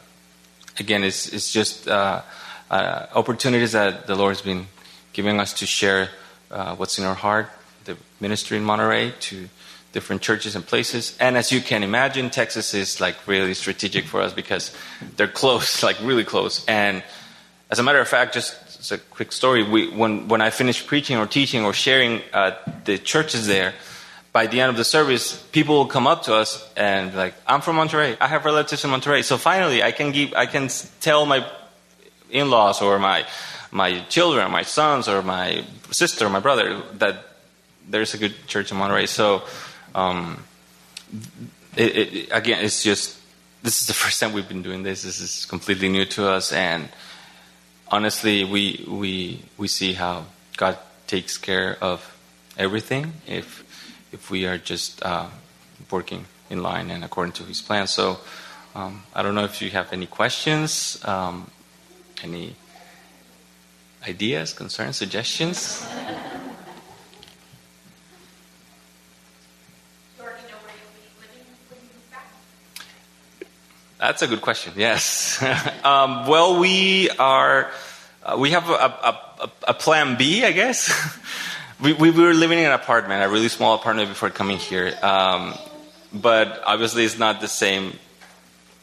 [0.79, 2.21] again, it's, it's just uh,
[2.69, 4.67] uh opportunities that the Lord has been
[5.13, 6.09] giving us to share
[6.51, 7.49] uh, what's in our heart,
[7.85, 9.49] the ministry in Monterrey to
[9.93, 11.17] different churches and places.
[11.19, 14.73] And as you can imagine, Texas is like really strategic for us because
[15.17, 16.63] they're close, like really close.
[16.65, 17.03] And
[17.69, 19.63] as a matter of fact, just it's a quick story.
[19.63, 22.21] We, when when I finished preaching or teaching or sharing
[22.85, 23.73] the churches there
[24.31, 27.61] by the end of the service, people will come up to us and like, "I'm
[27.61, 28.17] from Monterrey.
[28.19, 30.69] I have relatives in Monterrey." So finally, I can give, I can
[31.01, 31.45] tell my
[32.29, 33.25] in-laws or my
[33.71, 37.25] my children, my sons, or my sister, my brother that
[37.87, 39.07] there's a good church in Monterrey.
[39.07, 39.43] So,
[39.95, 40.43] um,
[41.75, 43.17] it, it, again, it's just
[43.63, 45.03] this is the first time we've been doing this.
[45.03, 46.89] This is completely new to us, and
[47.87, 50.25] honestly, we we we see how
[50.57, 51.99] God takes care of
[52.57, 53.13] everything.
[53.27, 53.63] If
[54.11, 55.27] if we are just uh,
[55.89, 57.87] working in line and according to His plan.
[57.87, 58.19] So
[58.75, 61.49] um, I don't know if you have any questions, um,
[62.23, 62.55] any
[64.07, 65.85] ideas, concerns, suggestions.
[74.01, 74.73] That's a good question.
[74.75, 75.39] Yes.
[75.83, 77.69] um, well, we are.
[78.23, 80.89] Uh, we have a, a, a, a, plan B, I guess.
[81.81, 84.93] we, we were living in an apartment, a really small apartment before coming here.
[85.01, 85.55] Um,
[86.13, 87.97] but obviously, it's not the same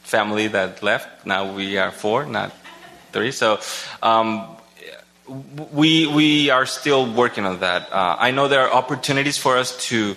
[0.03, 1.27] family that left.
[1.27, 2.53] Now we are four, not
[3.13, 3.31] three.
[3.31, 3.61] So
[4.03, 4.57] um,
[5.73, 7.93] we we are still working on that.
[7.93, 10.17] Uh, I know there are opportunities for us to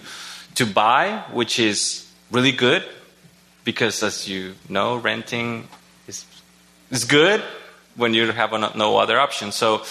[0.55, 2.83] to buy, which is really good
[3.63, 5.67] because, as you know, renting
[6.07, 6.25] is
[6.89, 7.41] is good
[7.95, 9.51] when you have no other option.
[9.51, 9.83] So.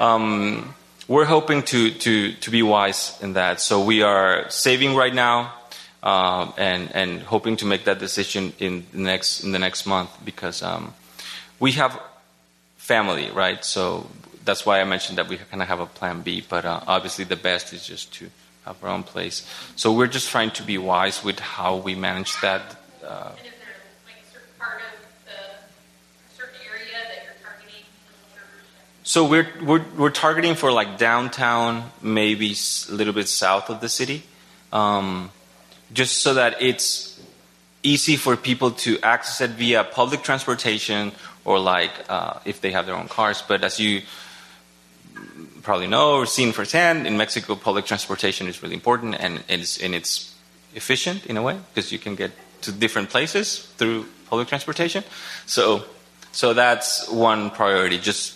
[0.00, 0.74] Um,
[1.06, 3.60] we're hoping to, to, to be wise in that.
[3.60, 5.52] So we are saving right now
[6.02, 10.10] um, and, and hoping to make that decision in the next, in the next month
[10.24, 10.94] because um,
[11.60, 12.00] we have
[12.76, 13.64] family, right?
[13.64, 14.08] So
[14.44, 17.24] that's why I mentioned that we kind of have a plan B, but uh, obviously
[17.24, 18.30] the best is just to
[18.64, 19.46] have our own place.
[19.76, 22.76] So we're just trying to be wise with how we manage that.
[23.04, 23.32] Uh,
[29.06, 32.56] So we're, we're, we're targeting for like downtown, maybe
[32.88, 34.22] a little bit south of the city.
[34.72, 35.30] Um,
[35.92, 37.20] just so that it's
[37.82, 41.12] easy for people to access it via public transportation
[41.44, 43.42] or like uh, if they have their own cars.
[43.46, 44.00] But as you
[45.60, 49.94] probably know or seen firsthand, in Mexico, public transportation is really important and it's, and
[49.94, 50.34] it's
[50.74, 52.32] efficient in a way because you can get
[52.62, 55.04] to different places through public transportation.
[55.44, 55.84] So,
[56.32, 57.98] so that's one priority.
[57.98, 58.33] Just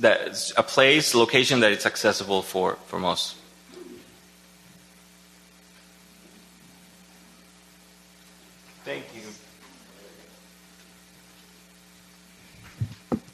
[0.00, 3.36] that a place, location that it's accessible for, for most.
[8.84, 9.22] Thank you.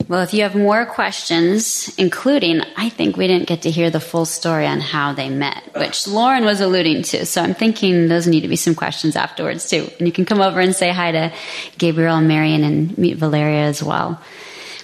[0.07, 4.01] Well, if you have more questions, including, I think we didn't get to hear the
[4.01, 7.25] full story on how they met, which Lauren was alluding to.
[7.27, 9.89] So I'm thinking those need to be some questions afterwards too.
[9.99, 11.33] And you can come over and say hi to
[11.79, 14.21] Gabriel and Marion and meet Valeria as well.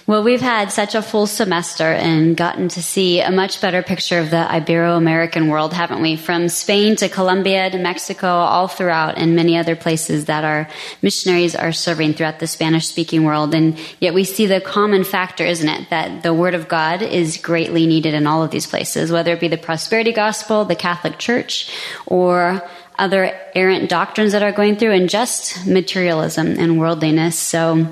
[0.07, 4.19] Well, we've had such a full semester and gotten to see a much better picture
[4.19, 6.15] of the Ibero-American world, haven't we?
[6.15, 10.69] From Spain to Colombia to Mexico, all throughout, and many other places that our
[11.01, 13.53] missionaries are serving throughout the Spanish-speaking world.
[13.53, 15.89] And yet we see the common factor, isn't it?
[15.89, 19.41] That the Word of God is greatly needed in all of these places, whether it
[19.41, 21.69] be the prosperity gospel, the Catholic Church,
[22.05, 22.65] or
[22.97, 27.37] other errant doctrines that are going through, and just materialism and worldliness.
[27.37, 27.87] So,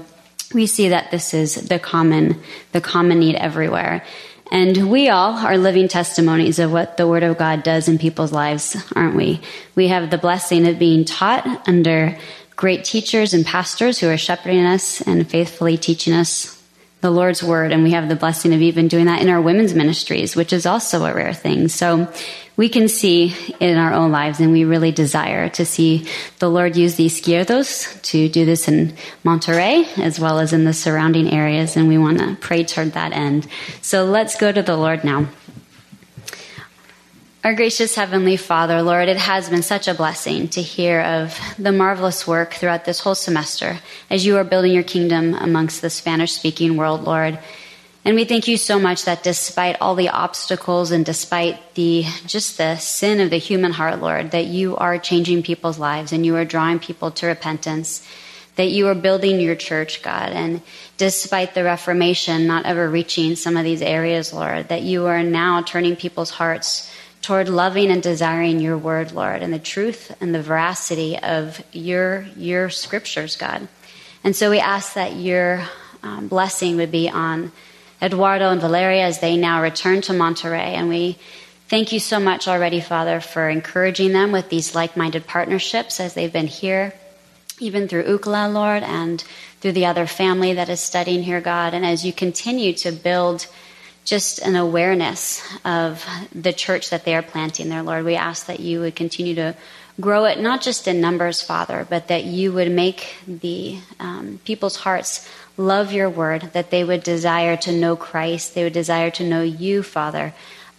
[0.54, 2.42] we see that this is the common,
[2.72, 4.04] the common need everywhere.
[4.52, 8.32] And we all are living testimonies of what the Word of God does in people's
[8.32, 9.42] lives, aren't we?
[9.74, 12.18] We have the blessing of being taught under
[12.56, 16.55] great teachers and pastors who are shepherding us and faithfully teaching us
[17.06, 17.72] the Lord's Word.
[17.72, 20.66] And we have the blessing of even doing that in our women's ministries, which is
[20.66, 21.68] also a rare thing.
[21.68, 22.12] So
[22.58, 26.08] we can see in our own lives, and we really desire to see
[26.40, 30.74] the Lord use the izquierdos to do this in Monterrey as well as in the
[30.74, 33.46] surrounding areas, and we want to pray toward that end.
[33.84, 35.28] So let's go to the Lord now.
[37.46, 41.72] Our gracious Heavenly Father, Lord, it has been such a blessing to hear of the
[41.72, 43.78] marvelous work throughout this whole semester
[44.10, 47.38] as you are building your kingdom amongst the Spanish speaking world, Lord.
[48.04, 52.58] And we thank you so much that despite all the obstacles and despite the just
[52.58, 56.36] the sin of the human heart, Lord, that you are changing people's lives and you
[56.38, 58.04] are drawing people to repentance,
[58.56, 60.32] that you are building your church, God.
[60.32, 60.64] And
[60.98, 65.62] despite the Reformation not ever reaching some of these areas, Lord, that you are now
[65.62, 66.90] turning people's hearts
[67.26, 72.28] toward loving and desiring your word, Lord, and the truth and the veracity of your
[72.38, 73.68] your scriptures, God.
[74.24, 75.64] And so we ask that your
[76.04, 77.52] um, blessing would be on
[78.00, 80.76] Eduardo and Valeria as they now return to Monterrey.
[80.78, 81.18] And we
[81.68, 86.14] thank you so much already, Father, for encouraging them with these like minded partnerships as
[86.14, 86.94] they've been here,
[87.60, 89.24] even through UCLA, Lord, and
[89.62, 91.74] through the other family that is studying here, God.
[91.74, 93.48] And as you continue to build
[94.06, 98.60] just an awareness of the church that they are planting there, Lord, we ask that
[98.60, 99.56] you would continue to
[100.00, 104.76] grow it not just in numbers, Father, but that you would make the um, people's
[104.76, 105.28] hearts
[105.58, 109.42] love your word, that they would desire to know Christ, they would desire to know
[109.42, 110.34] you, Father,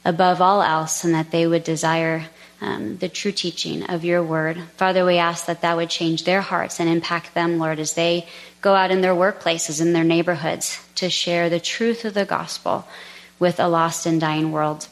[0.05, 2.27] above all else, and that they would desire
[2.61, 4.59] um, the true teaching of your word.
[4.77, 8.27] Father, we ask that that would change their hearts and impact them, Lord, as they
[8.61, 12.87] go out in their workplaces, in their neighborhoods, to share the truth of the gospel
[13.39, 14.89] with a lost and dying world.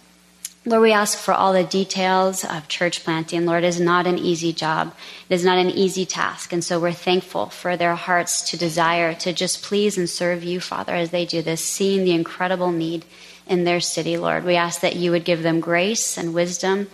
[0.66, 3.44] Lord, we ask for all the details of church planting.
[3.44, 4.94] Lord, it is not an easy job.
[5.28, 6.54] It is not an easy task.
[6.54, 10.60] And so we're thankful for their hearts to desire to just please and serve you,
[10.60, 13.04] Father, as they do this, seeing the incredible need
[13.46, 14.44] in their city, Lord.
[14.44, 16.88] We ask that you would give them grace and wisdom,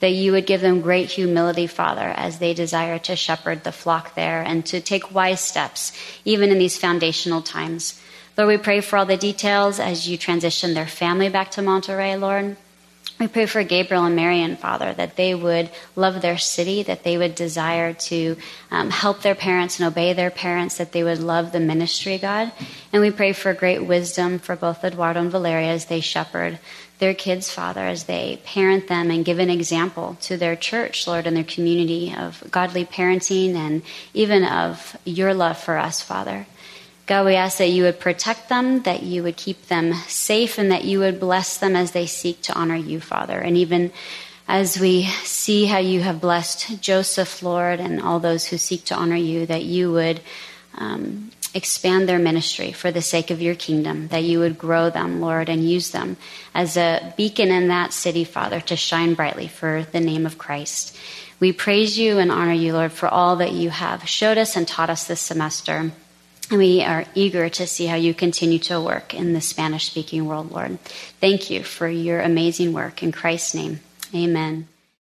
[0.00, 4.16] that you would give them great humility, Father, as they desire to shepherd the flock
[4.16, 5.92] there and to take wise steps,
[6.24, 8.00] even in these foundational times.
[8.36, 12.18] Lord, we pray for all the details as you transition their family back to Monterrey,
[12.18, 12.56] Lord.
[13.20, 17.16] We pray for Gabriel and Marion, Father, that they would love their city, that they
[17.16, 18.36] would desire to
[18.72, 22.50] um, help their parents and obey their parents, that they would love the ministry, God.
[22.92, 26.58] And we pray for great wisdom for both Eduardo and Valeria as they shepherd
[26.98, 31.28] their kids, Father, as they parent them and give an example to their church, Lord,
[31.28, 33.82] and their community of godly parenting and
[34.12, 36.46] even of your love for us, Father.
[37.06, 40.70] God, we ask that you would protect them, that you would keep them safe, and
[40.72, 43.38] that you would bless them as they seek to honor you, Father.
[43.38, 43.92] And even
[44.48, 48.94] as we see how you have blessed Joseph, Lord, and all those who seek to
[48.94, 50.20] honor you, that you would
[50.76, 55.20] um, expand their ministry for the sake of your kingdom, that you would grow them,
[55.20, 56.16] Lord, and use them
[56.54, 60.96] as a beacon in that city, Father, to shine brightly for the name of Christ.
[61.38, 64.66] We praise you and honor you, Lord, for all that you have showed us and
[64.66, 65.92] taught us this semester.
[66.50, 70.26] And we are eager to see how you continue to work in the Spanish speaking
[70.26, 70.78] world, Lord.
[71.20, 73.02] Thank you for your amazing work.
[73.02, 73.80] In Christ's name,
[74.14, 74.68] amen.